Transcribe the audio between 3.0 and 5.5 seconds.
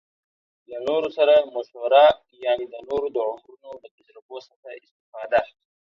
د عمرونو له تجربو څخه استفاده